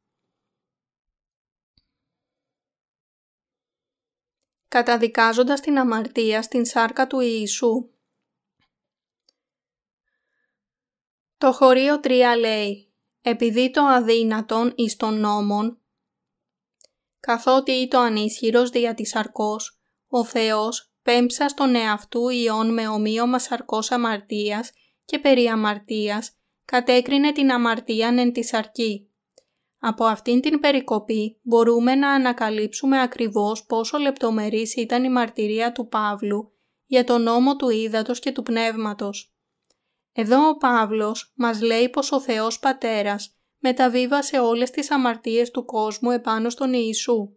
[4.74, 7.90] Καταδικάζοντας την αμαρτία στην σάρκα του Ιησού.
[11.38, 15.80] Το χωρίο 3 λέει «Επειδή το αδύνατον εις των νόμων
[17.20, 23.90] καθότι ήταν ανίσχυρος δια της αρκός, ο Θεός πέμψα στον εαυτού ιών με ομοίωμα σαρκός
[23.90, 24.70] αμαρτίας
[25.04, 26.32] και περί αμαρτίας,
[26.64, 29.13] κατέκρινε την αμαρτίαν εν τη σαρκή.
[29.86, 36.52] Από αυτήν την περικοπή μπορούμε να ανακαλύψουμε ακριβώς πόσο λεπτομερής ήταν η μαρτυρία του Παύλου
[36.86, 39.34] για τον νόμο του ύδατος και του πνεύματος.
[40.12, 46.10] Εδώ ο Παύλος μας λέει πως ο Θεός Πατέρας μεταβίβασε όλες τις αμαρτίες του κόσμου
[46.10, 47.36] επάνω στον Ιησού.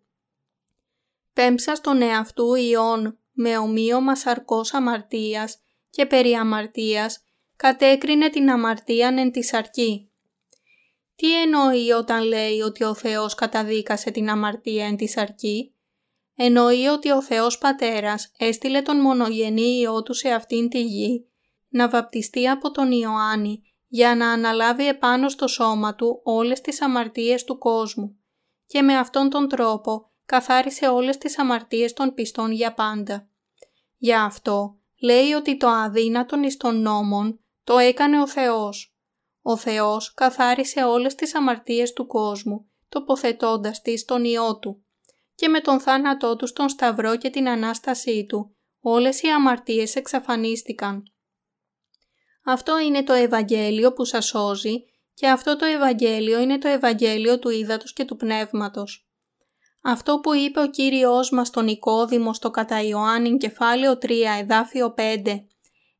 [1.33, 5.57] Πέμψα στον εαυτού ιών με ομοίωμα σαρκός αμαρτίας
[5.89, 7.23] και περί αμαρτίας
[7.55, 10.07] κατέκρινε την αμαρτίαν εν της σαρκή.
[11.17, 15.71] Τι εννοεί όταν λέει ότι ο Θεός καταδίκασε την αμαρτία εν της σαρκή;
[16.36, 21.27] Εννοεί ότι ο Θεός Πατέρας έστειλε τον μονογενή Υιό Του σε αυτήν τη γη
[21.69, 27.43] να βαπτιστεί από τον Ιωάννη για να αναλάβει επάνω στο σώμα του όλες τις αμαρτίες
[27.43, 28.17] του κόσμου
[28.65, 33.30] και με αυτόν τον τρόπο καθάρισε όλες τις αμαρτίες των πιστών για πάντα.
[33.97, 38.96] Για αυτό λέει ότι το αδύνατον εις των νόμων το έκανε ο Θεός.
[39.49, 44.86] Ο Θεός καθάρισε όλες τις αμαρτίες του κόσμου, τοποθετώντας τις στον Υιό Του.
[45.36, 51.03] Και με τον θάνατό Του στον Σταυρό και την Ανάστασή Του, όλες οι αμαρτίες εξαφανίστηκαν.
[52.45, 57.49] Αυτό είναι το Ευαγγέλιο που σας σώζει και αυτό το Ευαγγέλιο είναι το Ευαγγέλιο του
[57.49, 59.07] Ήδατος και του Πνεύματος.
[59.83, 65.45] Αυτό που είπε ο Κύριος μας στον Νικόδημο στο κατά Ιωάννην κεφάλαιο 3 εδάφιο 5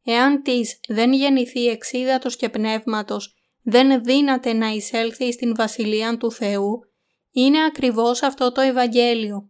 [0.04, 3.37] «Εάν της δεν γεννηθεί εξίδατος και πνεύματος,
[3.70, 6.80] δεν δύναται να εισέλθει στην Βασιλεία του Θεού»,
[7.32, 9.50] είναι ακριβώς αυτό το Ευαγγέλιο.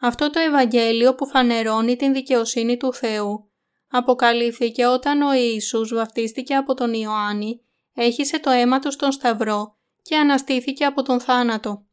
[0.00, 3.50] Αυτό το Ευαγγέλιο που φανερώνει την δικαιοσύνη του Θεού
[3.88, 7.60] αποκαλύφθηκε όταν ο Ιησούς βαφτίστηκε από τον Ιωάννη,
[7.94, 11.86] έχισε το αίμα του στον Σταυρό και αναστήθηκε από τον θάνατο.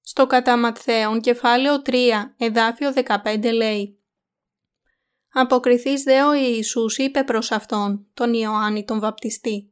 [0.00, 1.92] Στο κατά Ματθαίον κεφάλαιο 3
[2.36, 2.92] εδάφιο
[3.24, 3.98] 15 λέει
[5.32, 9.69] «Αποκριθείς δε ο Ιησούς είπε προς Αυτόν, τον Ιωάννη τον βαπτιστή.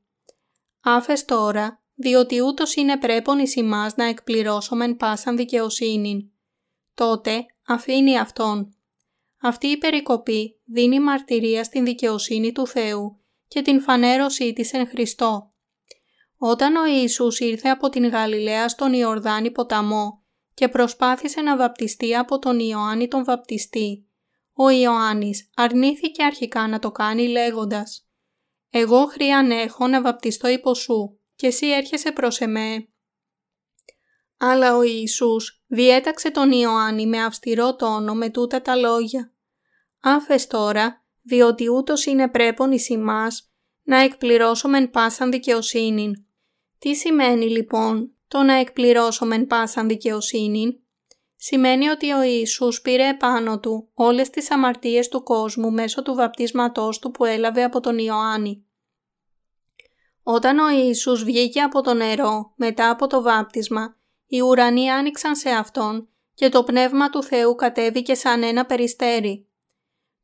[0.80, 6.30] Άφες τώρα, διότι ούτως είναι πρέπον εις ημάς να εκπληρώσομεν πάσαν δικαιοσύνην.
[6.94, 8.72] Τότε αφήνει Αυτόν
[9.40, 15.52] αυτή η περικοπή δίνει μαρτυρία στην δικαιοσύνη του Θεού και την φανέρωσή της εν Χριστώ.
[16.38, 20.22] Όταν ο Ιησούς ήρθε από την Γαλιλαία στον Ιορδάνη ποταμό
[20.54, 24.06] και προσπάθησε να βαπτιστεί από τον Ιωάννη τον βαπτιστή,
[24.52, 28.08] ο Ιωάννης αρνήθηκε αρχικά να το κάνει λέγοντας
[28.70, 32.88] «Εγώ χρίαν έχω να βαπτιστώ υπό σου και εσύ έρχεσαι προς εμέ».
[34.38, 39.33] Αλλά ο Ιησούς διέταξε τον Ιωάννη με αυστηρό τόνο με τούτα τα λόγια.
[40.00, 43.52] Άφες τώρα, διότι ούτως είναι πρέπον εις ημάς,
[43.83, 46.26] να εκπληρώσομεν πάσαν δικαιοσύνην.
[46.78, 50.81] Τι σημαίνει λοιπόν το να εκπληρώσομεν πάσαν δικαιοσύνην;
[51.40, 56.98] Σημαίνει ότι ο Ιησούς πήρε επάνω του όλες τις αμαρτίες του κόσμου μέσω του βαπτίσματός
[56.98, 58.64] του που έλαβε από τον Ιωάννη.
[60.22, 63.96] Όταν ο Ιησούς βγήκε από το νερό μετά από το βάπτισμα,
[64.27, 69.48] οι ουρανοί άνοιξαν σε Αυτόν και το Πνεύμα του Θεού κατέβηκε σαν ένα περιστέρι.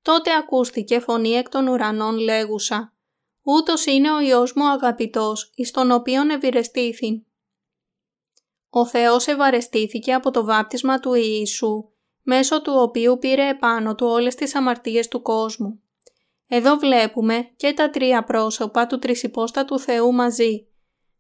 [0.03, 2.95] Τότε ακούστηκε φωνή εκ των ουρανών λέγουσα
[3.43, 7.25] «Ούτως είναι ο Υιός μου αγαπητός, εις τον οποίον ευηρεστήθην».
[8.77, 11.85] Ο Θεός ευαρεστήθηκε από το βάπτισμα του Ιησού,
[12.23, 15.83] μέσω του οποίου πήρε επάνω του όλες τις αμαρτίες του κόσμου.
[16.47, 20.69] Εδώ βλέπουμε και τα τρία πρόσωπα του τρισυπόστατου Θεού μαζί,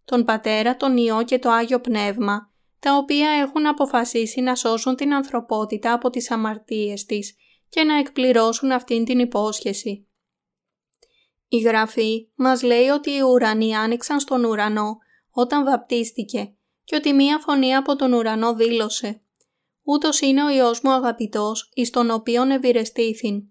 [0.04, 5.14] τον Πατέρα, τον Υιό και το Άγιο Πνεύμα, τα οποία έχουν αποφασίσει να σώσουν την
[5.14, 7.36] ανθρωπότητα από τις αμαρτίες της
[7.68, 10.08] και να εκπληρώσουν αυτήν την υπόσχεση.
[11.48, 14.98] Η Γραφή μας λέει ότι οι ουρανοί άνοιξαν στον ουρανό
[15.30, 19.20] όταν βαπτίστηκε και ότι μία φωνή από τον ουρανό δήλωσε
[19.82, 23.42] «Ούτως είναι ο Υιός μου αγαπητός, εις τον οποίον ευηρεστήθην».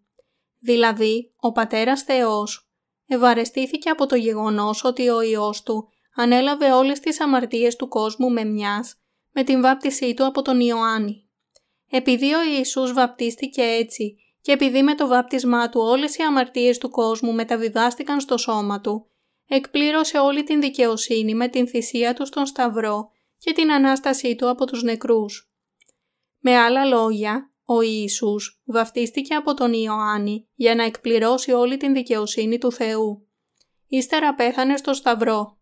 [0.59, 2.69] Δηλαδή, ο Πατέρας Θεός
[3.05, 8.43] ευαρεστήθηκε από το γεγονός ότι ο Υιός Του ανέλαβε όλες τις αμαρτίες του κόσμου με
[8.43, 8.95] μιας
[9.31, 11.27] με την βάπτισή Του από τον Ιωάννη.
[11.89, 16.89] Επειδή ο Ιησούς βαπτίστηκε έτσι και επειδή με το βάπτισμά Του όλες οι αμαρτίες του
[16.89, 19.07] κόσμου μεταβιβάστηκαν στο σώμα Του,
[19.47, 23.11] εκπλήρωσε όλη την δικαιοσύνη με την θυσία Του στον Σταυρό
[23.43, 25.51] και την Ανάστασή Του από τους νεκρούς.
[26.39, 32.57] Με άλλα λόγια, ο Ιησούς βαφτίστηκε από τον Ιωάννη για να εκπληρώσει όλη την δικαιοσύνη
[32.57, 33.27] του Θεού.
[33.87, 35.57] Ύστερα πέθανε στο Σταυρό.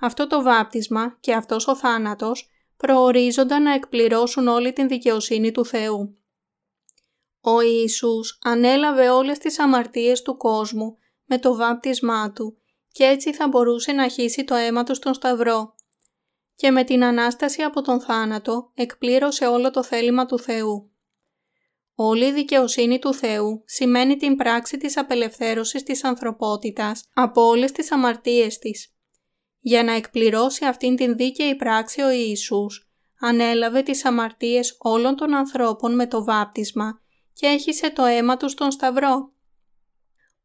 [0.00, 6.18] Αυτό το βάπτισμα και αυτός ο θάνατος προορίζονταν να εκπληρώσουν όλη την δικαιοσύνη του Θεού.
[7.40, 12.56] Ο Ιησούς ανέλαβε όλες τις αμαρτίες του κόσμου με το βάπτισμά Του
[12.92, 15.74] και έτσι θα μπορούσε να χύσει το αίμα Του στον Σταυρό.
[16.60, 20.90] Και με την Ανάσταση από τον θάνατο εκπλήρωσε όλο το θέλημα του Θεού.
[21.94, 27.92] Όλη η δικαιοσύνη του Θεού σημαίνει την πράξη της απελευθέρωσης της ανθρωπότητας από όλες τις
[27.92, 28.94] αμαρτίες της.
[29.60, 35.94] Για να εκπληρώσει αυτήν την δίκαιη πράξη ο Ιησούς, ανέλαβε τις αμαρτίες όλων των ανθρώπων
[35.94, 37.00] με το βάπτισμα
[37.32, 39.32] και έχισε το αίμα τους στον Σταυρό.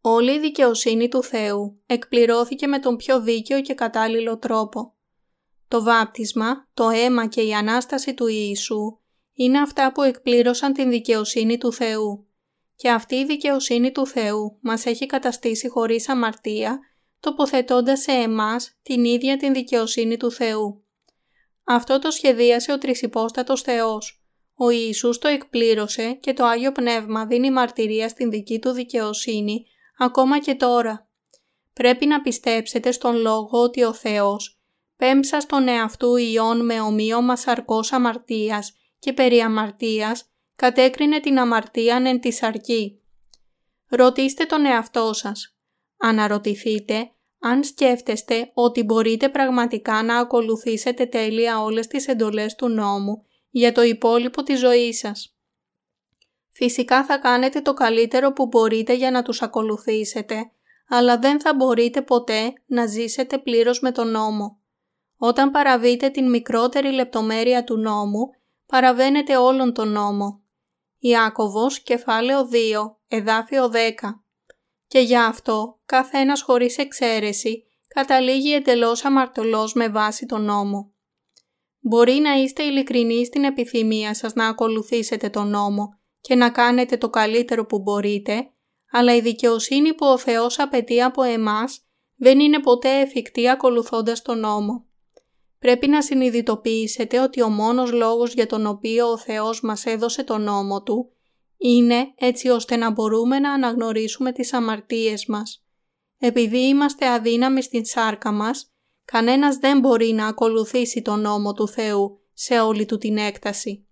[0.01, 4.95] Όλη η δικαιοσύνη του Θεού εκπληρώθηκε με τον πιο δίκαιο και κατάλληλο τρόπο.
[5.76, 9.00] Το βάπτισμα, το αίμα και η Ανάσταση του Ιησού
[9.34, 12.28] είναι αυτά που εκπλήρωσαν την δικαιοσύνη του Θεού.
[12.76, 16.80] Και αυτή η δικαιοσύνη του Θεού μας έχει καταστήσει χωρίς αμαρτία,
[17.20, 20.84] τοποθετώντας σε εμάς την ίδια την δικαιοσύνη του Θεού.
[21.64, 24.26] Αυτό το σχεδίασε ο Τρισυπόστατος Θεός.
[24.56, 29.66] Ο Ιησούς το εκπλήρωσε και το Άγιο Πνεύμα δίνει μαρτυρία στην δική του δικαιοσύνη
[29.98, 31.10] ακόμα και τώρα.
[31.74, 34.55] Πρέπει να πιστέψετε στον λόγο ότι ο Θεός
[34.98, 42.20] πέμψα στον εαυτού ιών με ομοίωμα σαρκός αμαρτίας και περί αμαρτίας κατέκρινε την αμαρτία εν
[42.20, 43.00] της σαρκή.
[43.90, 45.56] Ρωτήστε τον εαυτό σας.
[45.98, 53.72] Αναρωτηθείτε αν σκέφτεστε ότι μπορείτε πραγματικά να ακολουθήσετε τέλεια όλες τις εντολές του νόμου για
[53.72, 55.36] το υπόλοιπο της ζωής σας.
[56.50, 60.52] Φυσικά θα κάνετε το καλύτερο που μπορείτε για να τους ακολουθήσετε,
[60.88, 64.60] αλλά δεν θα μπορείτε ποτέ να ζήσετε πλήρως με τον νόμο.
[65.17, 68.30] Όταν παραβείτε την μικρότερη λεπτομέρεια του νόμου,
[68.65, 70.43] παραβαίνετε όλον τον νόμο.
[70.99, 74.23] Ιάκωβος, κεφάλαιο 2, εδάφιο 10.
[74.88, 80.93] Και για αυτό, κάθε ένας χωρίς εξαίρεση, καταλήγει εντελώς αμαρτωλός με βάση τον νόμο.
[81.80, 87.10] Μπορεί να είστε ειλικρινεί στην επιθυμία σας να ακολουθήσετε τον νόμο και να κάνετε το
[87.10, 88.49] καλύτερο που μπορείτε,
[88.91, 94.39] αλλά η δικαιοσύνη που ο Θεός απαιτεί από εμάς δεν είναι ποτέ εφικτή ακολουθώντας τον
[94.39, 94.86] νόμο.
[95.65, 100.41] Πρέπει να συνειδητοποιήσετε ότι ο μόνος λόγος για τον οποίο ο Θεός μας έδωσε τον
[100.41, 101.12] νόμο Του
[101.58, 105.65] είναι έτσι ώστε να μπορούμε να αναγνωρίσουμε τις αμαρτίες μας.
[106.17, 108.73] Επειδή είμαστε αδύναμοι στην σάρκα μας,
[109.06, 113.88] κανένας δεν μπορεί να ακολουθήσει τον νόμο του Θεού σε όλη του την έκταση.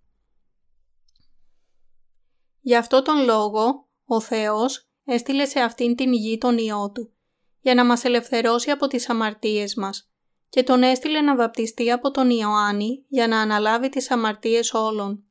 [2.59, 7.13] Γι' αυτό τον λόγο, ο Θεός έστειλε σε αυτήν την γη τον Υιό Του,
[7.59, 10.12] για να μας ελευθερώσει από τις αμαρτίες μας
[10.53, 15.23] και τον έστειλε να βαπτιστεί από τον Ιωάννη για να αναλάβει τις αμαρτίες όλων.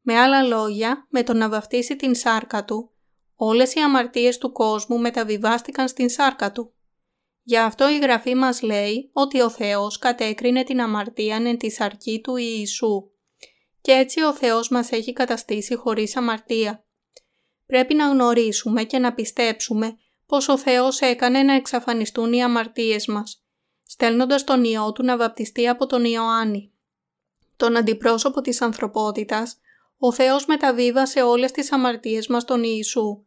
[0.00, 2.90] Με άλλα λόγια, με το να βαφτίσει την σάρκα του,
[3.34, 6.74] όλες οι αμαρτίες του κόσμου μεταβιβάστηκαν στην σάρκα του.
[7.42, 12.20] Γι' αυτό η Γραφή μας λέει ότι ο Θεός κατέκρινε την αμαρτία εν τη σαρκή
[12.20, 13.10] του Ιησού
[13.80, 16.84] και έτσι ο Θεός μας έχει καταστήσει χωρίς αμαρτία.
[17.66, 23.45] Πρέπει να γνωρίσουμε και να πιστέψουμε πως ο Θεός έκανε να εξαφανιστούν οι αμαρτίες μας
[23.86, 26.70] στέλνοντας τον Υιό Του να βαπτιστεί από τον Ιωάννη.
[27.56, 29.58] Τον αντιπρόσωπο της ανθρωπότητας,
[29.98, 33.24] ο Θεός μεταβίβασε όλες τις αμαρτίες μας τον Ιησού.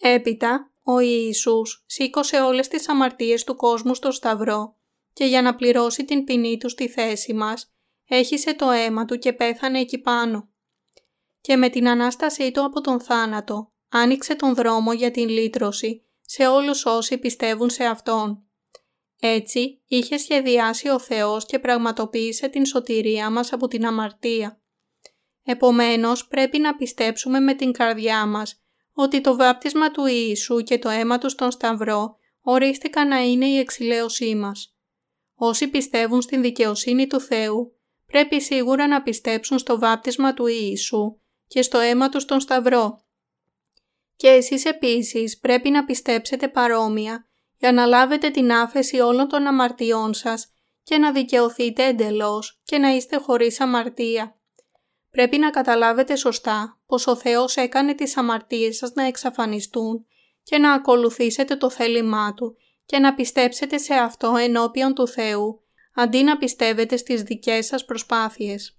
[0.00, 4.74] Έπειτα, ο Ιησούς σήκωσε όλες τις αμαρτίες του κόσμου στο Σταυρό
[5.12, 7.72] και για να πληρώσει την ποινή του στη θέση μας,
[8.08, 10.48] έχισε το αίμα του και πέθανε εκεί πάνω.
[11.40, 16.46] Και με την Ανάστασή του από τον θάνατο, άνοιξε τον δρόμο για την λύτρωση σε
[16.46, 18.40] όλους όσοι πιστεύουν σε Αυτόν.
[19.20, 24.60] Έτσι, είχε σχεδιάσει ο Θεός και πραγματοποίησε την σωτηρία μας από την αμαρτία.
[25.42, 28.60] Επομένως, πρέπει να πιστέψουμε με την καρδιά μας
[28.92, 33.58] ότι το βάπτισμα του Ιησού και το αίμα του στον Σταυρό ορίστηκαν να είναι η
[33.58, 34.76] εξηλαίωσή μας.
[35.34, 41.62] Όσοι πιστεύουν στην δικαιοσύνη του Θεού, πρέπει σίγουρα να πιστέψουν στο βάπτισμα του Ιησού και
[41.62, 43.05] στο αίμα του στον Σταυρό
[44.16, 47.26] και εσείς επίσης πρέπει να πιστέψετε παρόμοια
[47.58, 50.52] για να λάβετε την άφεση όλων των αμαρτιών σας
[50.82, 54.36] και να δικαιωθείτε εντελώς και να είστε χωρίς αμαρτία.
[55.10, 60.06] Πρέπει να καταλάβετε σωστά πως ο Θεός έκανε τις αμαρτίες σας να εξαφανιστούν
[60.42, 62.56] και να ακολουθήσετε το θέλημά Του
[62.86, 65.60] και να πιστέψετε σε αυτό ενώπιον του Θεού,
[65.94, 68.78] αντί να πιστεύετε στις δικές σας προσπάθειες.